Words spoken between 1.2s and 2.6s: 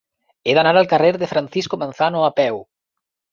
de Francisco Manzano a peu.